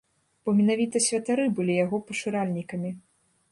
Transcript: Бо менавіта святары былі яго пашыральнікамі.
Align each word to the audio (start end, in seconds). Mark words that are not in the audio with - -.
Бо 0.45 0.53
менавіта 0.61 1.01
святары 1.09 1.45
былі 1.61 1.77
яго 1.85 2.01
пашыральнікамі. 2.09 2.95